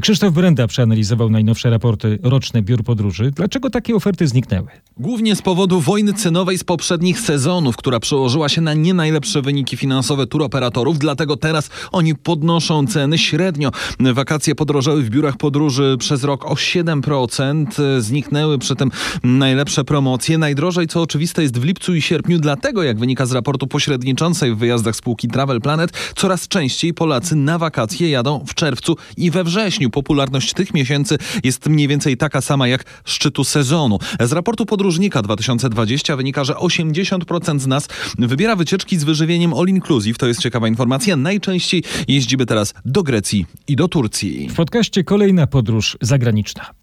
[0.01, 3.31] Krzysztof Brenda przeanalizował najnowsze raporty roczne biur podróży.
[3.35, 4.67] Dlaczego takie oferty zniknęły?
[4.97, 9.77] Głównie z powodu wojny cenowej z poprzednich sezonów, która przełożyła się na nie najlepsze wyniki
[9.77, 13.71] finansowe turoperatorów, dlatego teraz oni podnoszą ceny średnio.
[13.99, 18.91] Wakacje podrożały w biurach podróży przez rok o 7%, zniknęły przy tym
[19.23, 20.37] najlepsze promocje.
[20.37, 24.57] Najdrożej, co oczywiste, jest w lipcu i sierpniu, dlatego jak wynika z raportu pośredniczącej w
[24.57, 29.82] wyjazdach spółki Travel Planet, coraz częściej Polacy na wakacje jadą w czerwcu i we wrześniu.
[29.89, 33.99] Popularność tych miesięcy jest mniej więcej taka sama jak szczytu sezonu.
[34.19, 40.17] Z raportu podróżnika 2020 wynika, że 80% z nas wybiera wycieczki z wyżywieniem all inclusive.
[40.17, 41.15] To jest ciekawa informacja.
[41.15, 44.49] Najczęściej jeździmy teraz do Grecji i do Turcji.
[44.49, 46.82] W podcaście kolejna podróż zagraniczna.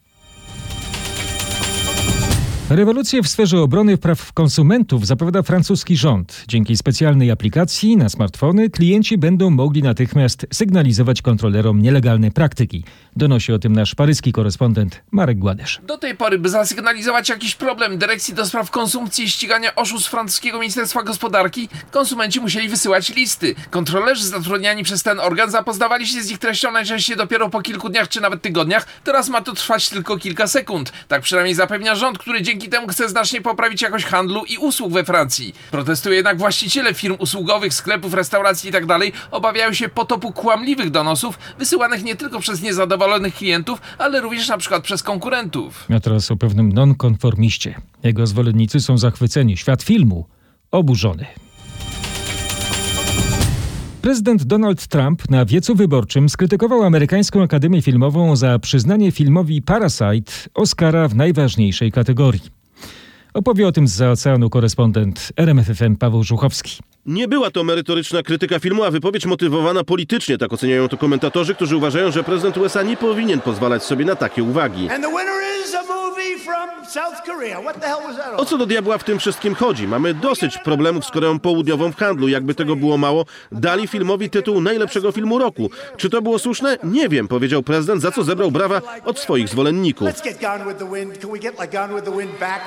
[2.70, 6.44] Rewolucję w sferze obrony praw konsumentów zapowiada francuski rząd.
[6.48, 12.85] Dzięki specjalnej aplikacji na smartfony klienci będą mogli natychmiast sygnalizować kontrolerom nielegalne praktyki.
[13.16, 15.80] Donosi o tym nasz paryski korespondent Marek Gładesz.
[15.87, 20.59] Do tej pory, by zasygnalizować jakiś problem Dyrekcji do Spraw Konsumpcji i Ścigania Oszustw francuskiego
[20.59, 23.54] Ministerstwa Gospodarki, konsumenci musieli wysyłać listy.
[23.70, 28.09] Kontrolerzy zatrudniani przez ten organ zapoznawali się z ich treścią najczęściej dopiero po kilku dniach
[28.09, 28.87] czy nawet tygodniach.
[29.04, 30.92] Teraz ma to trwać tylko kilka sekund.
[31.09, 35.04] Tak przynajmniej zapewnia rząd, który dzięki temu chce znacznie poprawić jakość handlu i usług we
[35.04, 35.54] Francji.
[35.70, 38.98] Protestują jednak właściciele firm usługowych, sklepów, restauracji itd.
[39.30, 44.82] obawiają się potopu kłamliwych donosów wysyłanych nie tylko przez niezadowolonych klientów, ale również na przykład
[44.82, 45.86] przez konkurentów.
[45.96, 47.74] A teraz o pewnym nonkonformiście.
[48.02, 49.56] Jego zwolennicy są zachwyceni.
[49.56, 50.26] Świat filmu
[50.70, 51.26] oburzony.
[54.02, 61.08] Prezydent Donald Trump na wiecu wyborczym skrytykował amerykańską Akademię Filmową za przyznanie filmowi Parasite Oscara
[61.08, 62.40] w najważniejszej kategorii.
[63.34, 66.78] Opowie o tym z oceanu korespondent RMFFM Paweł Żuchowski.
[67.06, 70.38] Nie była to merytoryczna krytyka filmu, a wypowiedź motywowana politycznie.
[70.38, 74.42] Tak oceniają to komentatorzy, którzy uważają, że prezydent USA nie powinien pozwalać sobie na takie
[74.42, 74.88] uwagi.
[78.36, 79.88] O co do diabła w tym wszystkim chodzi?
[79.88, 82.28] Mamy dosyć problemów z Koreą Południową w handlu.
[82.28, 85.70] Jakby tego było mało, dali filmowi tytuł najlepszego filmu roku.
[85.96, 86.78] Czy to było słuszne?
[86.84, 90.08] Nie wiem, powiedział prezydent, za co zebrał brawa od swoich zwolenników.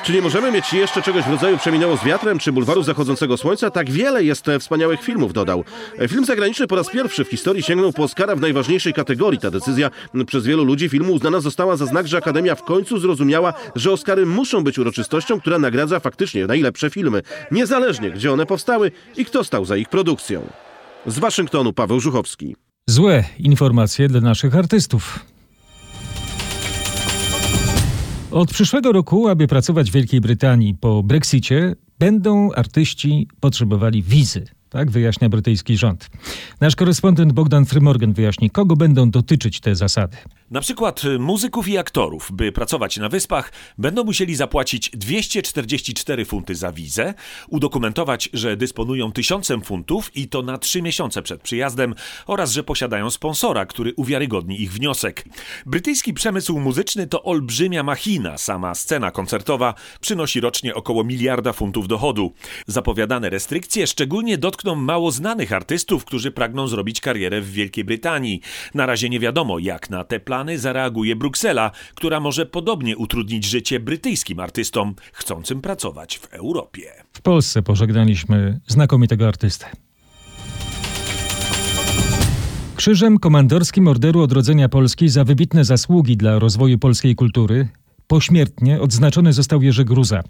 [0.04, 3.72] Czy nie możemy mieć jeszcze czegoś w rodzaju Przeminęło z wiatrem czy Bulwaru Zachodzącego Słońca?
[3.72, 5.64] Tak wiele jest e, wspaniałych filmów, dodał.
[6.00, 9.40] E, Film zagraniczny po raz pierwszy w historii sięgnął po Oscara w najważniejszej kategorii.
[9.40, 9.90] Ta decyzja
[10.28, 14.26] przez wielu ludzi filmu uznana została za znak, że Akademia w końcu zrozumiała, że Oscary
[14.26, 19.66] muszą być uroczystością, która nagradza faktycznie najlepsze filmy, niezależnie gdzie one powstały i kto stał
[19.66, 20.48] za ich produkcją.
[21.06, 22.56] Z Waszyngtonu Paweł Żuchowski.
[22.88, 25.20] Złe informacje dla naszych artystów.
[28.32, 34.46] Od przyszłego roku, aby pracować w Wielkiej Brytanii po Brexicie, będą artyści potrzebowali wizy.
[34.70, 36.10] Tak wyjaśnia brytyjski rząd.
[36.62, 40.18] Nasz korespondent Bogdan Frymorgan wyjaśni, kogo będą dotyczyć te zasady.
[40.54, 46.56] Na przykład y, muzyków i aktorów, by pracować na wyspach, będą musieli zapłacić 244 funty
[46.56, 47.14] za wizę,
[47.48, 51.96] udokumentować, że dysponują tysiącem funtów i to na trzy miesiące przed przyjazdem
[52.28, 55.26] oraz, że posiadają sponsora, który uwiarygodni ich wniosek.
[55.66, 58.38] Brytyjski przemysł muzyczny to olbrzymia machina.
[58.38, 62.34] Sama scena koncertowa przynosi rocznie około miliarda funtów dochodu.
[62.68, 68.42] Zapowiadane restrykcje szczególnie dotkną mało znanych artystów, którzy pragną zrobić karierę w Wielkiej Brytanii.
[68.74, 73.80] Na razie nie wiadomo, jak na te plany zareaguje Bruksela, która może podobnie utrudnić życie
[73.80, 76.92] brytyjskim artystom chcącym pracować w Europie.
[77.14, 79.66] W Polsce pożegnaliśmy znakomitego artystę.
[82.76, 87.68] Krzyżem Komandorskim Orderu Odrodzenia Polski za wybitne zasługi dla rozwoju polskiej kultury
[88.08, 90.24] pośmiertnie odznaczony został Jerzy Gruza.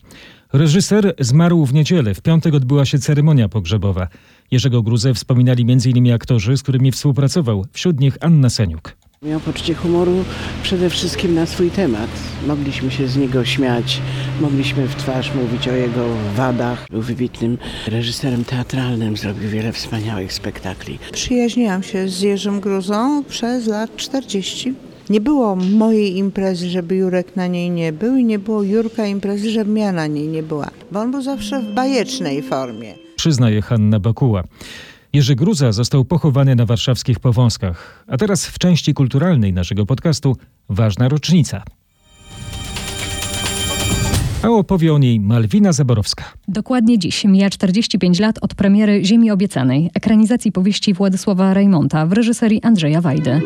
[0.54, 2.14] Reżyser zmarł w niedzielę.
[2.14, 4.08] W piątek odbyła się ceremonia pogrzebowa.
[4.52, 6.14] Jerzego Gruzę wspominali m.in.
[6.14, 8.96] aktorzy, z którymi współpracował, wśród nich Anna Seniuk.
[9.24, 10.24] Miał poczucie humoru
[10.64, 12.10] przede wszystkim na swój temat.
[12.48, 14.02] Mogliśmy się z niego śmiać,
[14.42, 16.06] mogliśmy w twarz mówić o jego
[16.36, 16.86] wadach.
[16.90, 17.58] Był wybitnym
[17.88, 21.00] reżyserem teatralnym, zrobił wiele wspaniałych spektakli.
[21.12, 24.74] Przyjaźniłam się z Jerzym Gruzą przez lat 40.
[25.10, 29.50] Nie było mojej imprezy, żeby Jurek na niej nie był i nie było Jurka imprezy,
[29.52, 30.70] żebym ja na niej nie była.
[30.92, 32.94] Bo on był zawsze w bajecznej formie.
[33.16, 34.44] Przyznaje Hanna Bakuła.
[35.14, 38.06] Jerzy Gruza został pochowany na warszawskich Powązkach.
[38.08, 40.38] A teraz w części kulturalnej naszego podcastu
[40.70, 41.64] ważna rocznica.
[44.44, 46.24] A opowie o niej Malwina Zaborowska.
[46.48, 52.64] Dokładnie dziś mija 45 lat od premiery Ziemi Obiecanej, ekranizacji powieści Władysława Rejmonta w reżyserii
[52.64, 53.42] Andrzeja Wajdy.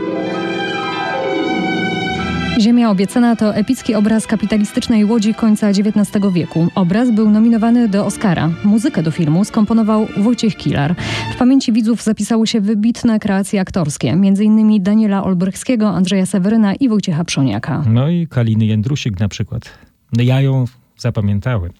[2.59, 6.67] Ziemia obiecana to epicki obraz kapitalistycznej łodzi końca XIX wieku.
[6.75, 8.49] Obraz był nominowany do Oscara.
[8.63, 10.95] Muzykę do filmu skomponował Wojciech Kilar.
[11.33, 14.83] W pamięci widzów zapisały się wybitne kreacje aktorskie, m.in.
[14.83, 17.83] Daniela Olbrychskiego, Andrzeja Seweryna i Wojciecha Przoniaka.
[17.89, 19.69] No i Kaliny Jędrusik na przykład.
[20.17, 20.65] Ja ją
[20.97, 21.71] zapamiętałem.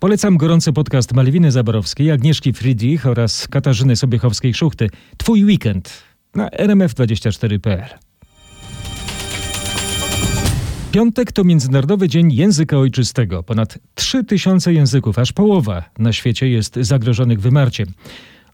[0.00, 4.88] Polecam gorący podcast Malwiny Zaborowskiej, Agnieszki Friedrich oraz Katarzyny Sobiechowskiej-Szuchty.
[5.16, 6.02] Twój weekend
[6.34, 8.11] na rmf24.pl.
[10.92, 13.42] Piątek to Międzynarodowy Dzień Języka Ojczystego.
[13.42, 17.86] Ponad 3000 języków, aż połowa na świecie jest zagrożonych wymarciem.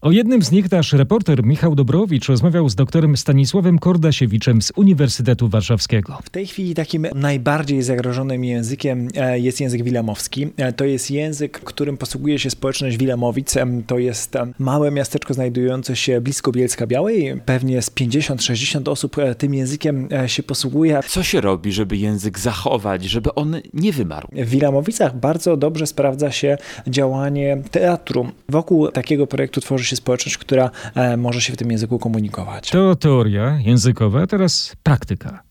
[0.01, 5.49] O jednym z nich nasz reporter Michał Dobrowicz rozmawiał z doktorem Stanisławem Kordasiewiczem z Uniwersytetu
[5.49, 6.19] Warszawskiego.
[6.25, 10.49] W tej chwili takim najbardziej zagrożonym językiem e, jest język wilamowski.
[10.57, 13.55] E, to jest język, którym posługuje się społeczność Wilamowic.
[13.87, 17.41] To jest małe miasteczko znajdujące się blisko Bielska Białej.
[17.47, 21.01] Pewnie z 50-60 osób e, tym językiem się posługuje.
[21.09, 24.29] Co się robi, żeby język zachować, żeby on nie wymarł?
[24.33, 28.29] W Wilamowicach bardzo dobrze sprawdza się działanie teatru.
[28.49, 32.71] Wokół takiego projektu tworzy się społeczność, która e, może się w tym języku komunikować.
[32.71, 35.43] To teoria językowa, teraz praktyka.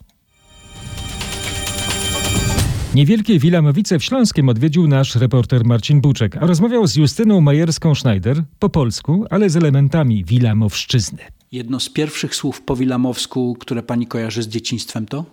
[2.95, 8.69] Niewielkie Wilamowice w Śląskiem odwiedził nasz reporter Marcin Buczek, a rozmawiał z Justyną Majerską-Schneider po
[8.69, 11.19] polsku, ale z elementami wilamowszczyzny.
[11.51, 15.25] Jedno z pierwszych słów po wilamowsku, które pani kojarzy z dzieciństwem to?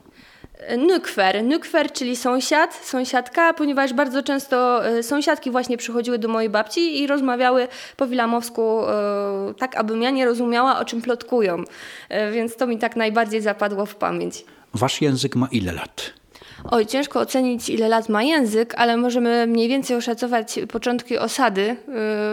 [0.79, 1.45] Nukwer.
[1.45, 7.07] Nukwer, czyli sąsiad, sąsiadka, ponieważ bardzo często e, sąsiadki właśnie przychodziły do mojej babci i
[7.07, 11.65] rozmawiały po wilamowsku e, tak, abym ja nie rozumiała, o czym plotkują.
[12.09, 14.45] E, więc to mi tak najbardziej zapadło w pamięć.
[14.75, 16.24] Wasz język ma ile lat?
[16.71, 21.77] Oj, ciężko ocenić, ile lat ma język, ale możemy mniej więcej oszacować początki osady,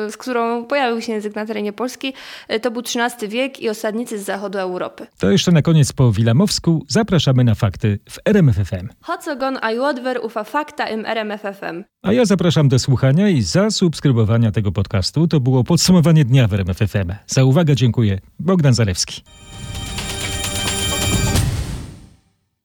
[0.10, 2.14] z którą pojawił się język na terenie Polski.
[2.62, 5.08] To był XIII wiek i osadnicy z zachodu Europy.
[5.20, 8.90] To jeszcze na koniec po wilamowsku zapraszamy na fakty w RMFFM.
[9.02, 11.84] Hocogon ajodwer ufa fakta im RMFFM.
[12.04, 15.28] A ja zapraszam do słuchania i zasubskrybowania tego podcastu.
[15.28, 17.14] To było podsumowanie dnia w RMFFM.
[17.28, 18.20] Za uwagę dziękuję.
[18.40, 19.22] Bogdan Zalewski.